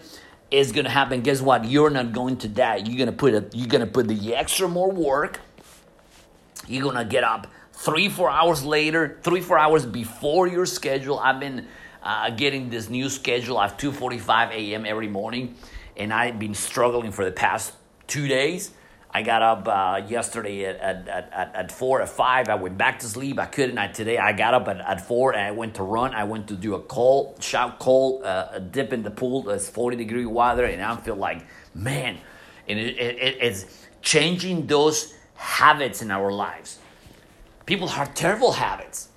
it's 0.50 0.72
gonna 0.72 0.90
happen. 0.90 1.22
Guess 1.22 1.42
what? 1.42 1.66
You're 1.66 1.92
not 1.92 2.12
going 2.12 2.38
to 2.38 2.48
die. 2.48 2.78
You're 2.78 2.98
gonna 2.98 3.16
put 3.16 3.36
a, 3.36 3.46
you're 3.54 3.68
gonna 3.68 3.86
put 3.86 4.08
the 4.08 4.36
extra 4.36 4.68
more 4.68 4.92
work. 4.92 5.40
You're 6.68 6.84
gonna 6.84 7.06
get 7.06 7.24
up 7.24 7.46
three, 7.74 8.10
four 8.10 8.32
hours 8.32 8.66
later, 8.66 9.20
three, 9.22 9.42
four 9.42 9.60
hours 9.60 9.86
before 9.86 10.48
your 10.48 10.66
schedule. 10.66 11.20
I've 11.20 11.40
been 11.40 11.68
uh, 12.02 12.32
getting 12.32 12.72
this 12.72 12.90
new 12.90 13.10
schedule 13.10 13.62
at 13.62 13.78
2.45 13.78 14.50
a.m. 14.54 14.88
every 14.88 15.08
morning, 15.08 15.56
and 15.96 16.12
I've 16.12 16.40
been 16.40 16.56
struggling 16.56 17.12
for 17.12 17.24
the 17.24 17.32
past 17.32 17.74
two 18.12 18.28
days. 18.28 18.72
I 19.14 19.24
got 19.24 19.42
up 19.42 19.68
uh, 19.68 20.08
yesterday 20.08 20.66
at, 20.66 20.78
at, 20.78 21.08
at, 21.08 21.56
at 21.56 21.72
4 21.72 22.02
at 22.02 22.10
5. 22.10 22.50
I 22.50 22.56
went 22.56 22.78
back 22.78 23.00
to 23.00 23.08
sleep. 23.08 23.40
I 23.40 23.46
couldn't. 23.46 23.78
I, 23.78 23.88
today 23.88 24.18
I 24.18 24.34
got 24.34 24.54
up 24.54 24.68
at, 24.68 24.80
at 24.80 25.06
4 25.06 25.34
and 25.34 25.42
I 25.42 25.52
went 25.52 25.76
to 25.76 25.84
run. 25.84 26.14
I 26.14 26.26
went 26.26 26.48
to 26.50 26.56
do 26.56 26.76
a 26.76 26.82
cold, 26.82 27.42
shout 27.42 27.80
cold, 27.80 28.24
uh, 28.24 28.50
a 28.54 28.60
dip 28.60 28.94
in 28.94 29.04
the 29.04 29.12
pool. 29.12 29.50
It's 29.50 29.70
40 29.70 29.98
degree 29.98 30.26
weather, 30.26 30.66
and 30.66 30.82
I 30.82 30.96
feel 30.98 31.16
like, 31.16 31.46
man, 31.74 32.18
and 32.68 32.80
it, 32.80 32.98
it, 32.98 33.38
it's 33.42 33.88
changing 34.02 34.68
those 34.68 35.14
habits 35.36 36.02
in 36.02 36.12
our 36.12 36.32
lives. 36.32 36.80
People 37.66 37.88
have 37.88 38.14
terrible 38.14 38.52
habits. 38.52 39.10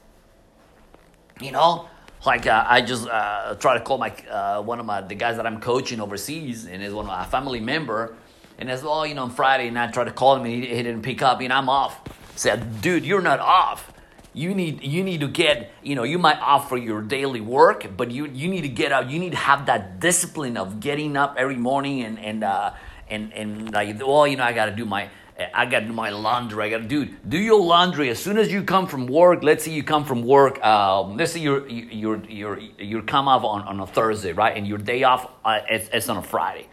You 1.41 1.53
know, 1.53 1.89
like 2.25 2.47
uh, 2.47 2.65
I 2.67 2.81
just 2.81 3.09
uh, 3.09 3.55
try 3.57 3.77
to 3.79 3.85
call 3.85 3.99
my 3.99 4.11
uh, 4.31 4.63
one 4.63 4.81
of 4.81 4.87
my 4.87 5.01
the 5.01 5.15
guys 5.15 5.37
that 5.37 5.47
I'm 5.47 5.61
coaching 5.61 6.01
overseas, 6.01 6.67
and 6.67 6.83
is 6.83 6.93
one 6.93 7.07
of 7.07 7.11
my 7.11 7.25
family 7.25 7.61
member, 7.61 8.17
and 8.59 8.71
as 8.71 8.83
well, 8.83 9.07
you 9.07 9.15
know, 9.15 9.25
on 9.25 9.31
Friday, 9.31 9.69
and 9.69 9.79
I 9.79 9.91
try 9.91 10.05
to 10.05 10.13
call 10.13 10.37
him, 10.37 10.45
and 10.45 10.53
he, 10.53 10.61
he 10.61 10.83
didn't 10.83 11.03
pick 11.03 11.23
up, 11.23 11.41
and 11.41 11.53
I'm 11.53 11.69
off. 11.69 12.01
I 12.07 12.13
said, 12.37 12.81
dude, 12.81 13.05
you're 13.05 13.23
not 13.23 13.41
off. 13.41 13.93
You 14.33 14.53
need 14.53 14.83
you 14.83 15.05
need 15.05 15.21
to 15.21 15.29
get 15.29 15.71
you 15.85 15.95
know 15.95 16.03
you 16.03 16.19
might 16.19 16.41
offer 16.41 16.77
your 16.77 17.01
daily 17.03 17.41
work, 17.41 17.97
but 17.97 18.11
you 18.11 18.27
you 18.27 18.49
need 18.49 18.63
to 18.63 18.69
get 18.69 18.91
out. 18.91 19.09
You 19.09 19.21
need 19.21 19.31
to 19.31 19.39
have 19.39 19.67
that 19.67 20.01
discipline 20.01 20.57
of 20.57 20.81
getting 20.81 21.17
up 21.17 21.37
every 21.39 21.57
morning 21.57 22.03
and 22.03 22.19
and 22.19 22.43
uh, 22.43 22.73
and 23.09 23.33
and 23.33 23.73
like 23.73 23.97
well 24.01 24.27
you 24.27 24.37
know 24.37 24.43
I 24.43 24.53
got 24.53 24.67
to 24.67 24.73
do 24.73 24.85
my 24.85 25.09
I 25.53 25.67
got 25.67 25.81
to 25.81 25.87
do 25.87 25.93
my 25.93 26.11
laundry. 26.11 26.65
I 26.65 26.71
got 26.71 26.79
to 26.79 26.89
do 26.89 27.07
do 27.29 27.39
your 27.39 27.61
laundry 27.61 28.09
as 28.09 28.21
soon 28.21 28.37
as 28.37 28.53
you 28.53 28.63
come 28.63 28.87
from 28.87 29.07
work. 29.07 29.43
Let's 29.43 29.65
say 29.65 29.73
you 29.73 29.83
come 29.83 30.05
from 30.05 30.23
work. 30.23 30.65
Um, 30.65 31.17
let's 31.17 31.33
say 31.33 31.41
you're 31.41 31.69
you're 31.69 32.25
you're 32.25 32.59
you 32.59 33.03
come 33.03 33.29
off 33.29 33.45
on, 33.45 33.63
on 33.63 33.81
a 33.81 33.87
Thursday, 33.87 34.33
right? 34.33 34.57
And 34.57 34.67
your 34.67 34.79
day 34.79 35.03
off 35.03 35.29
uh, 35.45 35.61
it's, 35.69 35.89
it's 35.93 36.09
on 36.09 36.17
a 36.17 36.23
Friday. 36.23 36.69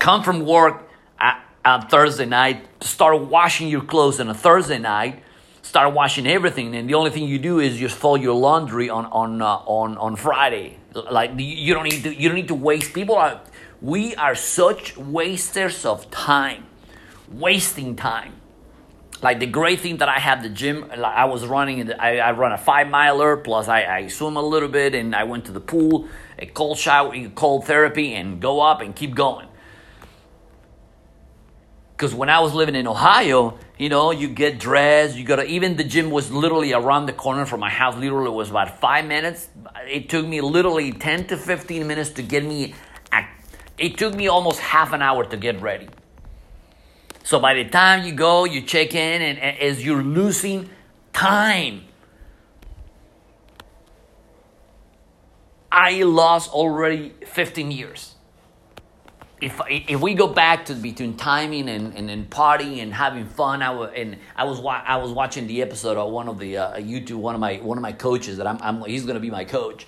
Come 0.00 0.22
from 0.22 0.46
work 0.46 0.88
at, 1.18 1.44
at 1.62 1.90
Thursday 1.90 2.24
night. 2.24 2.66
Start 2.82 3.20
washing 3.20 3.68
your 3.68 3.82
clothes 3.82 4.18
on 4.18 4.30
a 4.30 4.34
Thursday 4.34 4.78
night. 4.78 5.22
Start 5.60 5.92
washing 5.92 6.26
everything, 6.26 6.74
and 6.74 6.88
the 6.88 6.94
only 6.94 7.10
thing 7.10 7.24
you 7.24 7.38
do 7.38 7.60
is 7.60 7.76
just 7.76 7.94
fold 7.94 8.22
your 8.22 8.34
laundry 8.34 8.88
on 8.88 9.04
on 9.06 9.42
uh, 9.42 9.56
on 9.66 9.98
on 9.98 10.16
Friday. 10.16 10.78
Like 10.94 11.32
you 11.36 11.74
don't 11.74 11.84
need 11.84 12.02
to 12.04 12.14
you 12.14 12.30
don't 12.30 12.36
need 12.36 12.48
to 12.48 12.54
waste. 12.54 12.94
People 12.94 13.14
are 13.14 13.42
we 13.82 14.16
are 14.16 14.34
such 14.34 14.96
wasters 14.96 15.84
of 15.84 16.10
time 16.10 16.64
wasting 17.30 17.94
time. 17.94 18.32
Like 19.22 19.38
the 19.38 19.46
great 19.46 19.80
thing 19.80 19.98
that 19.98 20.08
I 20.08 20.18
have 20.18 20.42
the 20.42 20.48
gym, 20.48 20.88
like 20.88 21.14
I 21.14 21.26
was 21.26 21.46
running, 21.46 21.92
I, 21.92 22.20
I 22.20 22.32
run 22.32 22.52
a 22.52 22.58
five 22.58 22.88
miler, 22.88 23.36
plus 23.36 23.68
I, 23.68 23.84
I 23.84 24.06
swim 24.06 24.36
a 24.38 24.42
little 24.42 24.70
bit, 24.70 24.94
and 24.94 25.14
I 25.14 25.24
went 25.24 25.44
to 25.44 25.52
the 25.52 25.60
pool, 25.60 26.08
a 26.38 26.46
cold 26.46 26.78
shower, 26.78 27.14
cold 27.34 27.66
therapy, 27.66 28.14
and 28.14 28.40
go 28.40 28.62
up 28.62 28.80
and 28.80 28.96
keep 28.96 29.14
going. 29.14 29.46
Because 32.00 32.14
when 32.14 32.30
I 32.30 32.40
was 32.40 32.54
living 32.54 32.76
in 32.76 32.86
Ohio, 32.86 33.58
you 33.76 33.90
know, 33.90 34.10
you 34.10 34.28
get 34.28 34.58
dressed, 34.58 35.18
you 35.18 35.22
gotta, 35.22 35.44
even 35.44 35.76
the 35.76 35.84
gym 35.84 36.10
was 36.10 36.32
literally 36.32 36.72
around 36.72 37.04
the 37.04 37.12
corner 37.12 37.44
from 37.44 37.60
my 37.60 37.68
house, 37.68 37.94
literally 37.94 38.30
was 38.30 38.48
about 38.48 38.80
five 38.80 39.04
minutes. 39.04 39.50
It 39.86 40.08
took 40.08 40.26
me 40.26 40.40
literally 40.40 40.92
10 40.92 41.26
to 41.26 41.36
15 41.36 41.86
minutes 41.86 42.08
to 42.12 42.22
get 42.22 42.42
me, 42.42 42.72
it 43.76 43.98
took 43.98 44.14
me 44.14 44.28
almost 44.28 44.60
half 44.60 44.94
an 44.94 45.02
hour 45.02 45.26
to 45.26 45.36
get 45.36 45.60
ready. 45.60 45.90
So 47.22 47.38
by 47.38 47.52
the 47.52 47.68
time 47.68 48.06
you 48.06 48.12
go, 48.14 48.46
you 48.46 48.62
check 48.62 48.94
in, 48.94 49.20
and, 49.20 49.38
and 49.38 49.58
as 49.58 49.84
you're 49.84 50.02
losing 50.02 50.70
time, 51.12 51.82
I 55.70 56.02
lost 56.04 56.50
already 56.50 57.12
15 57.26 57.70
years. 57.70 58.14
If, 59.40 59.60
if 59.68 60.00
we 60.00 60.14
go 60.14 60.28
back 60.28 60.66
to 60.66 60.74
between 60.74 61.16
timing 61.16 61.68
and, 61.70 61.94
and, 61.94 62.10
and 62.10 62.28
partying 62.30 62.82
and 62.82 62.92
having 62.92 63.26
fun, 63.26 63.62
I, 63.62 63.68
w- 63.68 63.90
and 63.90 64.18
I, 64.36 64.44
was, 64.44 64.60
wa- 64.60 64.82
I 64.84 64.98
was 64.98 65.12
watching 65.12 65.46
the 65.46 65.62
episode 65.62 65.96
of 65.96 66.10
one 66.12 66.28
of 66.28 66.38
the 66.38 66.58
uh, 66.58 66.76
YouTube, 66.76 67.16
one 67.16 67.34
of 67.34 67.40
my, 67.40 67.56
one 67.56 67.78
of 67.78 67.82
my 67.82 67.92
coaches 67.92 68.36
that 68.38 68.46
I'm, 68.46 68.58
I'm 68.62 68.84
he's 68.84 69.04
to 69.06 69.20
be 69.20 69.30
my 69.30 69.44
coach. 69.44 69.86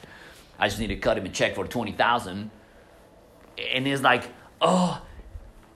I 0.58 0.68
just 0.68 0.80
need 0.80 0.88
to 0.88 0.96
cut 0.96 1.18
him 1.18 1.26
a 1.26 1.30
check 1.30 1.54
for 1.54 1.66
20000 1.66 2.50
And 3.74 3.86
he's 3.86 4.02
like, 4.02 4.30
oh, 4.60 5.02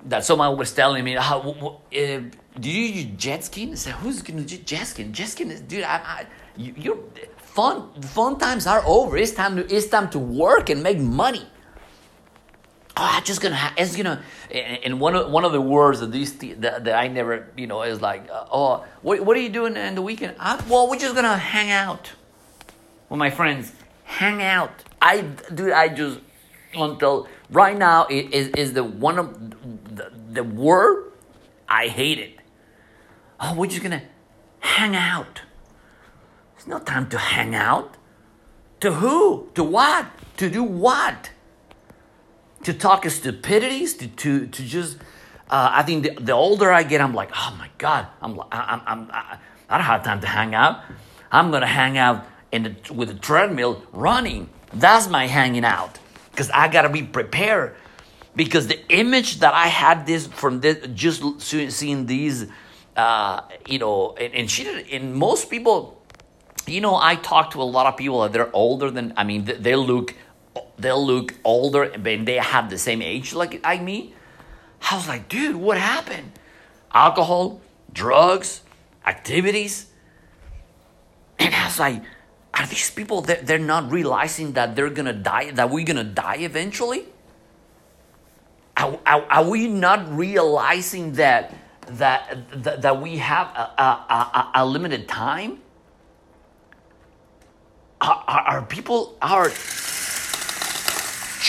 that 0.06 0.24
someone 0.24 0.56
was 0.56 0.72
telling 0.72 1.04
me, 1.04 1.14
how, 1.14 1.40
uh, 1.40 2.20
do 2.60 2.70
you 2.70 2.82
use 2.82 3.04
jet 3.16 3.44
skiing? 3.44 3.72
I 3.72 3.76
said, 3.76 3.94
who's 3.94 4.22
to 4.22 4.32
do 4.32 4.44
jet 4.64 4.84
skiing? 4.86 5.12
Jet 5.12 5.28
skiing 5.28 5.50
is, 5.50 5.60
dude, 5.62 5.84
I, 5.84 5.96
I, 5.96 6.26
you, 6.56 6.74
you're, 6.76 6.98
fun, 7.36 7.90
fun 8.02 8.38
times 8.38 8.66
are 8.66 8.82
over. 8.86 9.16
It's 9.16 9.32
time 9.32 9.56
to, 9.56 9.74
it's 9.74 9.88
time 9.88 10.10
to 10.10 10.18
work 10.18 10.70
and 10.70 10.82
make 10.82 10.98
money. 10.98 11.46
Oh, 12.98 13.10
I'm 13.12 13.24
just 13.24 13.42
gonna, 13.42 13.56
ha- 13.56 13.74
it's 13.76 13.94
gonna, 13.94 14.22
and 14.50 14.98
one 14.98 15.14
of, 15.14 15.30
one 15.30 15.44
of 15.44 15.52
the 15.52 15.60
words 15.60 16.00
that 16.00 16.10
these, 16.10 16.32
that, 16.38 16.84
that 16.84 16.94
I 16.94 17.08
never, 17.08 17.50
you 17.54 17.66
know, 17.66 17.82
is 17.82 18.00
like, 18.00 18.26
uh, 18.30 18.46
oh, 18.50 18.86
what, 19.02 19.20
what 19.20 19.36
are 19.36 19.40
you 19.40 19.50
doing 19.50 19.76
in 19.76 19.94
the 19.94 20.00
weekend? 20.00 20.34
I, 20.38 20.62
well, 20.66 20.88
we're 20.88 20.98
just 20.98 21.14
gonna 21.14 21.36
hang 21.36 21.70
out 21.70 22.12
with 23.10 23.18
my 23.18 23.28
friends. 23.28 23.72
Hang 24.04 24.42
out. 24.42 24.72
I, 25.02 25.20
dude, 25.54 25.72
I 25.72 25.88
just, 25.88 26.20
until 26.74 27.28
right 27.50 27.76
now 27.76 28.06
is, 28.08 28.48
is 28.56 28.72
the 28.72 28.84
one 28.84 29.18
of 29.18 29.94
the, 29.94 30.10
the 30.30 30.44
word 30.44 31.12
I 31.68 31.88
hate 31.88 32.18
it. 32.18 32.38
Oh, 33.38 33.54
we're 33.54 33.66
just 33.66 33.82
gonna 33.82 34.04
hang 34.60 34.96
out. 34.96 35.42
There's 36.54 36.66
no 36.66 36.78
time 36.78 37.10
to 37.10 37.18
hang 37.18 37.54
out. 37.54 37.96
To 38.80 38.92
who? 38.92 39.50
To 39.54 39.64
what? 39.64 40.06
To 40.38 40.48
do 40.48 40.62
what? 40.62 41.30
To 42.64 42.72
talk 42.72 43.08
stupidities? 43.08 43.94
To 43.94 44.08
to 44.08 44.46
to 44.46 44.62
just. 44.62 44.98
Uh, 45.48 45.70
I 45.70 45.82
think 45.84 46.02
the, 46.02 46.10
the 46.20 46.32
older 46.32 46.72
I 46.72 46.82
get, 46.82 47.00
I'm 47.00 47.14
like, 47.14 47.30
oh 47.32 47.54
my 47.56 47.70
god, 47.78 48.08
I'm 48.20 48.40
I'm 48.50 48.82
I'm 48.84 49.10
I, 49.12 49.38
don't 49.70 49.80
have 49.82 50.02
time 50.02 50.20
to 50.22 50.26
hang 50.26 50.54
out. 50.56 50.80
I'm 51.30 51.52
gonna 51.52 51.66
hang 51.66 51.96
out 51.98 52.26
in 52.50 52.62
the, 52.64 52.92
with 52.92 53.08
the 53.08 53.14
treadmill 53.14 53.82
running. 53.92 54.48
That's 54.72 55.08
my 55.08 55.28
hanging 55.28 55.64
out 55.64 56.00
because 56.32 56.50
I 56.50 56.68
gotta 56.68 56.88
be 56.88 57.02
prepared. 57.02 57.76
Because 58.34 58.66
the 58.66 58.86
image 58.88 59.40
that 59.40 59.54
I 59.54 59.68
had 59.68 60.06
this 60.06 60.26
from 60.26 60.60
this, 60.60 60.86
just 60.92 61.22
seeing 61.40 62.04
these, 62.04 62.46
uh, 62.94 63.40
you 63.66 63.78
know, 63.78 64.14
and, 64.20 64.34
and 64.34 64.50
she 64.50 64.64
did, 64.64 64.90
and 64.90 65.14
most 65.14 65.48
people, 65.48 66.02
you 66.66 66.82
know, 66.82 66.96
I 66.96 67.14
talk 67.16 67.52
to 67.52 67.62
a 67.62 67.64
lot 67.64 67.86
of 67.86 67.96
people 67.96 68.20
that 68.22 68.34
they're 68.34 68.54
older 68.54 68.90
than, 68.90 69.14
I 69.16 69.24
mean, 69.24 69.44
they 69.46 69.74
look, 69.74 70.14
they'll 70.78 71.04
look 71.04 71.34
older, 71.44 71.82
and 71.82 72.26
they 72.26 72.36
have 72.36 72.70
the 72.70 72.78
same 72.78 73.02
age 73.02 73.34
like 73.34 73.60
I 73.64 73.78
me. 73.78 74.14
I 74.90 74.96
was 74.96 75.08
like, 75.08 75.28
dude, 75.28 75.56
what 75.56 75.78
happened? 75.78 76.32
Alcohol, 76.92 77.60
drugs, 77.92 78.62
activities. 79.04 79.86
And 81.38 81.54
I 81.54 81.66
was 81.66 81.78
like, 81.78 82.02
are 82.54 82.66
these 82.66 82.90
people 82.90 83.20
that 83.22 83.46
they're 83.46 83.58
not 83.58 83.90
realizing 83.90 84.52
that 84.52 84.74
they're 84.74 84.90
gonna 84.90 85.12
die 85.12 85.50
that 85.50 85.70
we're 85.70 85.84
gonna 85.84 86.04
die 86.04 86.36
eventually 86.36 87.04
are, 88.76 88.98
are, 89.06 89.22
are 89.22 89.48
we 89.48 89.68
not 89.68 90.08
realizing 90.16 91.12
that 91.12 91.54
that 91.88 92.48
that, 92.64 92.82
that 92.82 93.00
we 93.00 93.18
have 93.18 93.48
a, 93.48 93.82
a, 93.82 93.84
a, 93.84 94.50
a 94.56 94.66
limited 94.66 95.06
time 95.06 95.58
are, 98.00 98.24
are, 98.26 98.62
people 98.62 99.16
are 99.22 99.50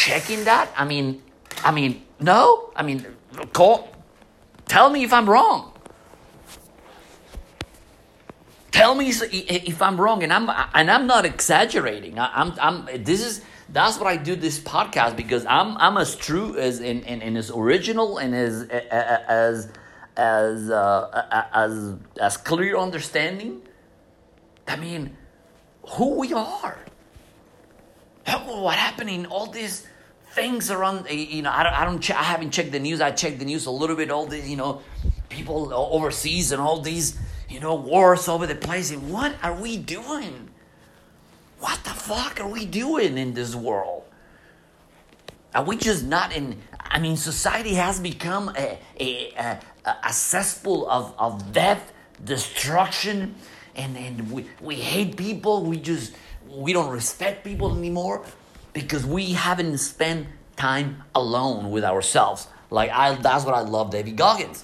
checking 0.08 0.44
that 0.46 0.72
i 0.78 0.86
mean 0.86 1.22
i 1.64 1.72
mean 1.72 2.02
no 2.20 2.72
i 2.76 2.82
mean 2.84 3.06
call 3.54 3.90
tell 4.66 4.90
me 4.90 5.04
if 5.04 5.12
i'm 5.12 5.30
wrong 5.30 5.74
Tell 8.78 8.94
me 8.94 9.10
if 9.10 9.82
I'm 9.82 10.00
wrong, 10.00 10.22
and 10.22 10.32
I'm 10.32 10.52
and 10.76 10.92
I'm 10.92 11.08
not 11.08 11.26
exaggerating. 11.26 12.20
I, 12.20 12.42
am 12.42 12.54
I'm, 12.60 12.88
I'm 12.90 13.04
this 13.04 13.26
is 13.26 13.42
that's 13.70 13.98
what 13.98 14.06
I 14.06 14.18
do 14.18 14.36
this 14.36 14.60
podcast 14.60 15.16
because 15.16 15.48
I'm 15.48 15.76
I'm 15.78 15.98
as 15.98 16.16
true 16.16 16.56
as 16.56 16.80
in, 16.80 17.02
in, 17.02 17.24
in 17.24 17.38
as 17.38 17.50
original 17.50 18.20
and 18.20 18.36
as 18.36 18.64
as 18.70 19.72
as 20.16 20.70
uh, 20.70 21.48
as 21.54 21.96
as 22.22 22.38
clear 22.38 22.78
understanding. 22.78 23.64
I 24.68 24.76
mean, 24.76 25.18
who 25.94 26.20
we 26.20 26.34
are. 26.34 26.78
What 28.28 28.76
happened 28.76 29.10
in 29.10 29.26
All 29.26 29.48
these 29.48 29.88
things 30.38 30.70
around. 30.70 31.10
You 31.10 31.42
know, 31.42 31.52
I 31.52 31.64
don't. 31.64 31.74
I 31.74 31.84
don't. 31.86 32.12
I 32.12 32.24
haven't 32.24 32.52
checked 32.52 32.72
the 32.72 32.80
news. 32.80 33.02
I 33.02 33.12
checked 33.12 33.40
the 33.40 33.46
news 33.46 33.66
a 33.66 33.72
little 33.72 33.96
bit. 33.96 34.12
All 34.12 34.28
these, 34.28 34.48
you 34.48 34.56
know, 34.56 34.82
people 35.30 35.74
overseas 35.74 36.52
and 36.52 36.62
all 36.62 36.80
these, 36.80 37.18
you 37.50 37.60
know, 37.60 37.76
wars 37.76 38.30
over 38.30 38.46
the 38.46 38.56
place. 38.56 38.92
And 38.92 39.12
what 39.12 39.34
are 39.44 39.56
we 39.56 39.78
doing? 39.78 40.50
What 41.60 41.84
the 41.84 41.90
fuck 41.90 42.40
are 42.40 42.48
we 42.48 42.66
doing 42.66 43.18
in 43.18 43.34
this 43.34 43.56
world? 43.56 44.04
Are 45.56 45.64
we 45.64 45.76
just 45.76 46.06
not 46.06 46.36
in? 46.36 46.62
I 46.80 47.00
mean, 47.00 47.18
society 47.18 47.74
has 47.74 48.00
become 48.00 48.50
a, 48.56 48.78
a, 49.00 49.34
a, 49.34 49.60
a 50.04 50.14
cesspool 50.14 50.88
of, 50.88 51.16
of 51.18 51.52
death, 51.52 51.92
destruction, 52.24 53.36
and, 53.76 53.98
and 53.98 54.32
we, 54.32 54.46
we 54.62 54.76
hate 54.76 55.18
people. 55.18 55.64
We 55.64 55.78
just, 55.78 56.14
we 56.48 56.74
don't 56.74 56.92
respect 56.92 57.44
people 57.44 57.76
anymore 57.76 58.24
because 58.78 59.08
we 59.08 59.34
haven't 59.34 59.76
spent 59.80 60.28
time 60.56 61.04
alone 61.16 61.72
with 61.72 61.84
ourselves. 61.84 62.48
Like 62.70 62.92
I, 62.92 63.16
that's 63.16 63.44
what 63.44 63.56
I 63.56 63.62
love, 63.62 63.90
David 63.90 64.16
Goggins. 64.16 64.64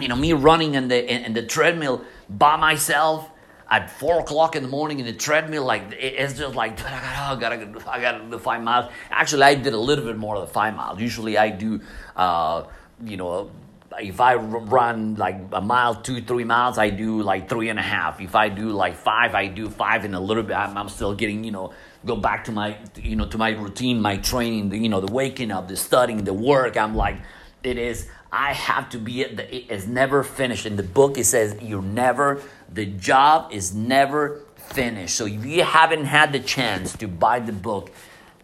You 0.00 0.08
know, 0.08 0.16
me 0.16 0.32
running 0.32 0.74
in 0.74 0.88
the 0.88 0.98
in, 1.12 1.26
in 1.26 1.32
the 1.34 1.42
treadmill 1.42 2.02
by 2.30 2.56
myself 2.56 3.28
at 3.70 3.90
four 3.90 4.20
o'clock 4.20 4.56
in 4.56 4.62
the 4.62 4.68
morning 4.68 4.98
in 4.98 5.04
the 5.04 5.12
treadmill, 5.12 5.64
like 5.64 5.92
it's 5.92 6.38
just 6.38 6.54
like 6.54 6.80
oh, 6.80 6.86
I 6.86 7.36
gotta, 7.38 7.70
I 7.86 8.00
gotta 8.00 8.24
do 8.24 8.38
five 8.38 8.62
miles. 8.62 8.90
Actually, 9.10 9.42
I 9.42 9.56
did 9.56 9.74
a 9.74 9.78
little 9.78 10.06
bit 10.06 10.16
more 10.16 10.36
of 10.36 10.40
the 10.48 10.52
five 10.52 10.74
miles. 10.74 10.98
Usually, 11.00 11.36
I 11.36 11.50
do, 11.50 11.82
uh, 12.16 12.64
you 13.04 13.18
know, 13.18 13.50
if 13.98 14.20
I 14.20 14.34
run 14.34 15.16
like 15.16 15.36
a 15.52 15.60
mile, 15.60 15.94
two, 15.94 16.20
three 16.22 16.44
miles, 16.44 16.78
I 16.78 16.90
do 16.90 17.22
like 17.22 17.48
three 17.48 17.68
and 17.68 17.78
a 17.78 17.82
half. 17.82 18.20
If 18.20 18.34
I 18.34 18.48
do 18.48 18.70
like 18.70 18.96
five, 18.96 19.34
I 19.34 19.46
do 19.46 19.68
five 19.68 20.04
and 20.04 20.14
a 20.14 20.20
little 20.20 20.42
bit. 20.42 20.56
I'm, 20.56 20.76
I'm 20.76 20.88
still 20.88 21.14
getting, 21.14 21.44
you 21.44 21.50
know, 21.50 21.72
go 22.04 22.16
back 22.16 22.44
to 22.44 22.52
my, 22.52 22.78
you 22.96 23.16
know, 23.16 23.26
to 23.26 23.38
my 23.38 23.50
routine, 23.50 24.00
my 24.00 24.16
training, 24.16 24.68
the, 24.68 24.78
you 24.78 24.88
know, 24.88 25.00
the 25.00 25.12
waking 25.12 25.50
up, 25.50 25.68
the 25.68 25.76
studying, 25.76 26.24
the 26.24 26.34
work. 26.34 26.76
I'm 26.76 26.94
like, 26.94 27.16
it 27.62 27.78
is. 27.78 28.08
I 28.32 28.52
have 28.52 28.90
to 28.90 28.98
be. 28.98 29.22
It 29.22 29.70
is 29.70 29.88
never 29.88 30.22
finished. 30.22 30.64
In 30.64 30.76
the 30.76 30.84
book, 30.84 31.18
it 31.18 31.24
says 31.24 31.56
you're 31.60 31.82
never 31.82 32.40
the 32.72 32.86
job 32.86 33.52
is 33.52 33.74
never 33.74 34.42
finished. 34.56 35.16
So 35.16 35.26
if 35.26 35.44
you 35.44 35.64
haven't 35.64 36.04
had 36.04 36.32
the 36.32 36.40
chance 36.40 36.96
to 36.98 37.08
buy 37.08 37.40
the 37.40 37.52
book, 37.52 37.90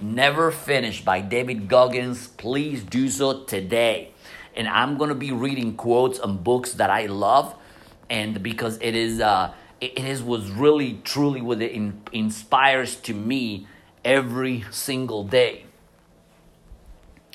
Never 0.01 0.51
Finished 0.51 1.05
by 1.05 1.21
David 1.21 1.69
Goggins, 1.69 2.29
please 2.29 2.83
do 2.83 3.09
so 3.09 3.45
today. 3.45 4.13
And 4.57 4.69
I'm 4.69 4.97
to 4.99 5.15
be 5.15 5.33
reading 5.33 5.77
quotes 5.77 6.19
on 6.19 6.39
books 6.39 6.75
that 6.75 6.91
I 6.91 7.07
love 7.07 7.55
and 8.09 8.43
because 8.43 8.79
it 8.81 8.95
is 8.95 9.21
uh 9.21 9.53
it 9.81 9.99
is 9.99 10.23
was 10.23 10.51
really 10.51 11.01
truly 11.05 11.41
what 11.41 11.61
it 11.61 11.73
in, 11.73 12.01
inspires 12.13 12.97
to 12.97 13.13
me 13.13 13.67
every 14.05 14.65
single 14.71 15.25
day 15.25 15.65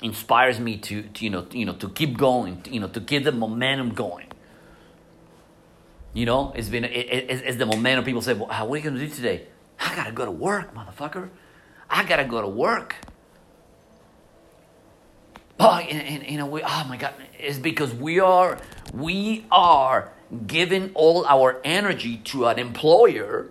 inspires 0.02 0.58
me 0.58 0.76
to, 0.78 1.02
to 1.02 1.24
you 1.24 1.30
know 1.30 1.46
you 1.52 1.64
know 1.64 1.74
to 1.74 1.88
keep 1.90 2.16
going 2.16 2.60
to, 2.62 2.72
you 2.72 2.80
know 2.80 2.88
to 2.88 3.00
keep 3.00 3.22
the 3.22 3.32
momentum 3.32 3.94
going 3.94 4.26
you 6.14 6.26
know, 6.26 6.52
it's 6.54 6.68
been 6.68 6.84
it, 6.84 6.90
it, 6.90 7.30
it's 7.30 7.56
the 7.56 7.66
momentum. 7.66 8.04
People 8.04 8.20
say, 8.20 8.34
"Well, 8.34 8.48
what 8.48 8.74
are 8.74 8.76
you 8.76 8.82
gonna 8.82 8.98
do 8.98 9.08
today?" 9.08 9.46
I 9.80 9.96
gotta 9.96 10.12
go 10.12 10.24
to 10.24 10.30
work, 10.30 10.74
motherfucker. 10.74 11.30
I 11.88 12.04
gotta 12.04 12.24
go 12.24 12.40
to 12.42 12.48
work. 12.48 12.96
Oh, 15.64 15.76
and, 15.76 16.22
and, 16.22 16.30
you 16.30 16.38
know, 16.38 16.46
we, 16.46 16.62
oh 16.62 16.86
my 16.88 16.96
God, 16.96 17.14
it's 17.38 17.58
because 17.58 17.94
we 17.94 18.18
are 18.18 18.58
we 18.92 19.44
are 19.50 20.10
giving 20.46 20.90
all 20.94 21.24
our 21.24 21.60
energy 21.64 22.16
to 22.16 22.46
an 22.46 22.58
employer 22.58 23.48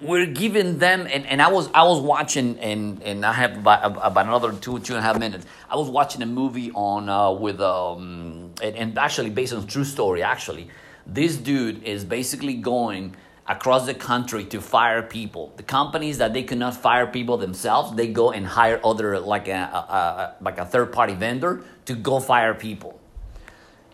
we're 0.00 0.26
giving 0.26 0.78
them 0.78 1.08
and, 1.10 1.26
and 1.26 1.42
I 1.42 1.48
was 1.48 1.68
I 1.74 1.82
was 1.82 2.00
watching 2.00 2.58
and 2.58 3.02
and 3.02 3.26
I 3.26 3.32
have 3.32 3.56
about, 3.56 3.84
about 3.84 4.26
another 4.26 4.52
two 4.52 4.78
two 4.78 4.94
and 4.94 5.00
a 5.00 5.02
half 5.02 5.18
minutes. 5.18 5.44
I 5.68 5.76
was 5.76 5.88
watching 5.88 6.22
a 6.22 6.26
movie 6.26 6.70
on 6.72 7.08
uh, 7.08 7.32
with 7.32 7.60
um 7.60 8.52
and, 8.62 8.76
and 8.76 8.98
actually 8.98 9.30
based 9.30 9.52
on 9.52 9.66
true 9.66 9.84
story 9.84 10.22
actually. 10.22 10.68
This 11.06 11.36
dude 11.36 11.82
is 11.82 12.04
basically 12.04 12.54
going 12.54 13.16
across 13.48 13.86
the 13.86 13.94
country 13.94 14.44
to 14.44 14.60
fire 14.60 15.02
people. 15.02 15.52
The 15.56 15.62
companies 15.62 16.18
that 16.18 16.34
they 16.34 16.42
cannot 16.42 16.74
fire 16.76 17.06
people 17.06 17.38
themselves, 17.38 17.96
they 17.96 18.08
go 18.08 18.30
and 18.30 18.46
hire 18.46 18.78
other 18.84 19.18
like 19.18 19.48
a, 19.48 19.52
a, 19.52 19.56
a 19.78 20.36
like 20.40 20.58
a 20.58 20.66
third 20.66 20.92
party 20.92 21.14
vendor 21.14 21.64
to 21.86 21.94
go 21.94 22.20
fire 22.20 22.54
people. 22.54 23.00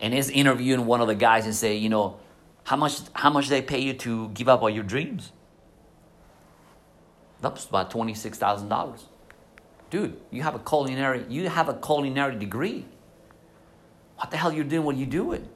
And 0.01 0.13
he's 0.13 0.29
interviewing 0.29 0.85
one 0.85 0.99
of 0.99 1.07
the 1.07 1.15
guys 1.15 1.45
and 1.45 1.55
say, 1.55 1.77
you 1.77 1.87
know, 1.87 2.17
how 2.65 2.75
much 2.75 2.99
how 3.13 3.29
much 3.29 3.47
they 3.47 3.61
pay 3.61 3.79
you 3.79 3.93
to 3.93 4.29
give 4.29 4.49
up 4.49 4.61
all 4.61 4.69
your 4.69 4.83
dreams? 4.83 5.31
That's 7.41 7.65
about 7.65 7.91
$26,000. 7.91 9.03
Dude, 9.89 10.19
you 10.31 10.41
have 10.41 10.55
a 10.55 10.59
culinary, 10.59 11.25
you 11.29 11.47
have 11.47 11.69
a 11.69 11.75
culinary 11.75 12.35
degree. 12.35 12.85
What 14.17 14.31
the 14.31 14.37
hell 14.37 14.51
you 14.51 14.63
doing 14.63 14.83
what 14.83 14.95
you 14.95 15.05
doing? 15.05 15.47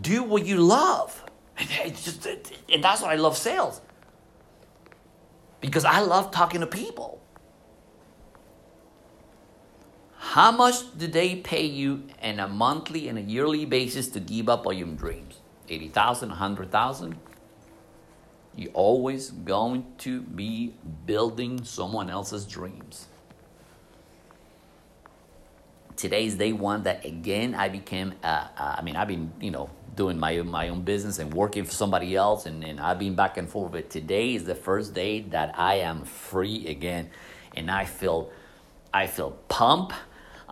Do 0.00 0.22
what 0.22 0.46
you 0.46 0.56
love. 0.56 1.21
It's 1.84 2.04
just, 2.04 2.26
and 2.72 2.82
that's 2.82 3.02
what 3.02 3.10
I 3.10 3.16
love 3.16 3.36
sales. 3.36 3.80
Because 5.60 5.84
I 5.84 6.00
love 6.00 6.30
talking 6.30 6.60
to 6.60 6.66
people. 6.66 7.20
How 10.16 10.50
much 10.50 10.96
do 10.96 11.06
they 11.06 11.36
pay 11.36 11.66
you 11.66 12.04
in 12.22 12.40
a 12.40 12.48
monthly 12.48 13.08
and 13.08 13.18
a 13.18 13.20
yearly 13.20 13.64
basis 13.66 14.08
to 14.08 14.20
give 14.20 14.48
up 14.48 14.64
all 14.64 14.72
your 14.72 14.88
dreams? 14.88 15.40
80,000, 15.68 16.30
100,000? 16.30 17.16
You're 18.56 18.72
always 18.72 19.30
going 19.30 19.84
to 19.98 20.22
be 20.22 20.74
building 21.06 21.64
someone 21.64 22.08
else's 22.08 22.46
dreams. 22.46 23.06
Today's 25.96 26.34
day 26.34 26.52
one 26.52 26.84
that 26.84 27.04
again 27.04 27.54
I 27.54 27.68
became, 27.68 28.14
uh, 28.22 28.48
uh, 28.56 28.76
I 28.78 28.82
mean, 28.82 28.96
I've 28.96 29.08
been, 29.08 29.32
you 29.40 29.50
know, 29.50 29.70
doing 29.94 30.18
my, 30.18 30.40
my 30.42 30.68
own 30.68 30.82
business 30.82 31.18
and 31.18 31.32
working 31.34 31.64
for 31.64 31.72
somebody 31.72 32.16
else, 32.16 32.46
and, 32.46 32.64
and 32.64 32.80
I've 32.80 32.98
been 32.98 33.14
back 33.14 33.36
and 33.36 33.48
forth. 33.48 33.72
But 33.72 33.90
today 33.90 34.34
is 34.34 34.44
the 34.44 34.54
first 34.54 34.94
day 34.94 35.20
that 35.30 35.58
I 35.58 35.76
am 35.76 36.04
free 36.04 36.66
again, 36.66 37.10
and 37.56 37.70
I 37.70 37.84
feel, 37.84 38.30
I 38.92 39.06
feel 39.06 39.32
pumped. 39.48 39.94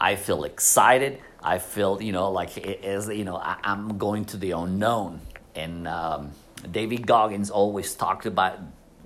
I 0.00 0.16
feel 0.16 0.44
excited. 0.44 1.20
I 1.42 1.58
feel, 1.58 2.00
you 2.00 2.12
know, 2.12 2.30
like 2.30 2.56
it 2.56 2.84
is, 2.84 3.08
you 3.08 3.24
know, 3.24 3.36
I, 3.36 3.58
am 3.64 3.98
going 3.98 4.24
to 4.26 4.38
the 4.38 4.52
unknown, 4.52 5.20
and 5.54 5.86
um, 5.86 6.32
David 6.70 7.06
Goggins 7.06 7.50
always 7.50 7.94
talked 7.94 8.26
about 8.26 8.58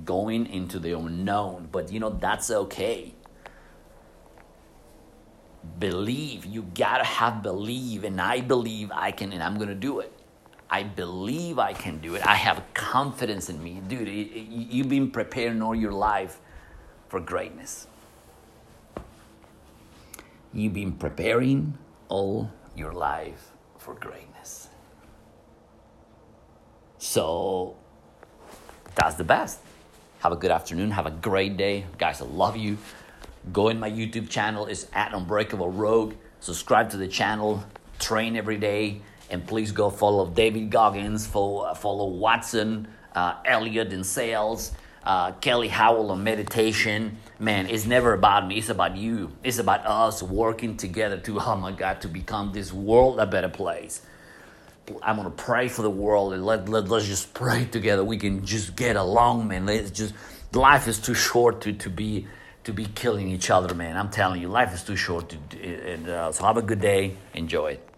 going 0.04 0.46
into 0.46 0.78
the 0.78 0.92
unknown, 0.92 1.68
but 1.70 1.92
you 1.92 2.00
know, 2.00 2.10
that's 2.10 2.50
okay. 2.50 3.12
Believe, 5.78 6.44
you 6.44 6.62
gotta 6.74 7.04
have 7.04 7.42
believe, 7.42 8.04
and 8.04 8.20
I 8.20 8.40
believe 8.40 8.92
I 8.92 9.10
can, 9.10 9.32
and 9.32 9.42
I'm 9.42 9.58
gonna 9.58 9.74
do 9.74 9.98
it. 10.00 10.12
I 10.74 10.82
believe 10.82 11.60
I 11.60 11.72
can 11.72 11.98
do 11.98 12.16
it. 12.16 12.26
I 12.26 12.34
have 12.34 12.60
confidence 12.74 13.48
in 13.48 13.62
me. 13.62 13.80
Dude, 13.86 14.08
you've 14.08 14.88
been 14.88 15.12
preparing 15.12 15.62
all 15.62 15.72
your 15.72 15.92
life 15.92 16.40
for 17.06 17.20
greatness. 17.20 17.86
You've 20.52 20.72
been 20.72 20.94
preparing 20.94 21.78
all 22.08 22.50
your 22.74 22.92
life 22.92 23.52
for 23.78 23.94
greatness. 23.94 24.66
So 26.98 27.76
that's 28.96 29.14
the 29.14 29.22
best. 29.22 29.60
Have 30.22 30.32
a 30.32 30.36
good 30.36 30.50
afternoon. 30.50 30.90
Have 30.90 31.06
a 31.06 31.12
great 31.12 31.56
day. 31.56 31.86
Guys, 31.98 32.20
I 32.20 32.24
love 32.24 32.56
you. 32.56 32.78
Go 33.52 33.68
in 33.68 33.78
my 33.78 33.88
YouTube 33.88 34.28
channel. 34.28 34.66
It's 34.66 34.88
at 34.92 35.14
Unbreakable 35.14 35.70
Rogue. 35.70 36.14
Subscribe 36.40 36.90
to 36.90 36.96
the 36.96 37.06
channel. 37.06 37.62
Train 38.00 38.34
every 38.34 38.56
day. 38.56 39.02
And 39.30 39.46
please 39.46 39.72
go 39.72 39.90
follow 39.90 40.28
David 40.28 40.70
Goggins. 40.70 41.26
Follow, 41.26 41.62
uh, 41.62 41.74
follow 41.74 42.06
Watson, 42.08 42.88
uh, 43.14 43.36
Elliot 43.44 43.92
in 43.92 44.04
sales, 44.04 44.72
uh, 45.04 45.32
Kelly 45.32 45.68
Howell 45.68 46.10
on 46.10 46.22
meditation. 46.22 47.18
Man, 47.38 47.66
it's 47.66 47.86
never 47.86 48.12
about 48.12 48.46
me. 48.46 48.58
It's 48.58 48.68
about 48.68 48.96
you. 48.96 49.32
It's 49.42 49.58
about 49.58 49.86
us 49.86 50.22
working 50.22 50.76
together 50.76 51.18
to, 51.18 51.40
oh 51.40 51.56
my 51.56 51.72
God, 51.72 52.00
to 52.02 52.08
become 52.08 52.52
this 52.52 52.72
world 52.72 53.18
a 53.18 53.26
better 53.26 53.48
place. 53.48 54.02
I'm 55.02 55.16
gonna 55.16 55.30
pray 55.30 55.68
for 55.68 55.82
the 55.82 55.90
world 55.90 56.34
and 56.34 56.44
let, 56.44 56.68
let 56.68 56.88
let's 56.88 57.06
just 57.06 57.32
pray 57.32 57.64
together. 57.64 58.04
We 58.04 58.18
can 58.18 58.44
just 58.44 58.76
get 58.76 58.96
along, 58.96 59.48
man. 59.48 59.64
Let's 59.64 59.90
just 59.90 60.14
life 60.52 60.88
is 60.88 60.98
too 60.98 61.14
short 61.14 61.62
to, 61.62 61.72
to 61.72 61.90
be 61.90 62.26
to 62.64 62.72
be 62.72 62.86
killing 62.86 63.28
each 63.28 63.50
other, 63.50 63.74
man. 63.74 63.96
I'm 63.96 64.10
telling 64.10 64.40
you, 64.40 64.48
life 64.48 64.74
is 64.74 64.82
too 64.82 64.96
short 64.96 65.30
to. 65.30 65.92
And 65.92 66.08
uh, 66.08 66.32
so 66.32 66.44
have 66.44 66.56
a 66.56 66.62
good 66.62 66.80
day. 66.80 67.16
Enjoy 67.34 67.72
it. 67.72 67.93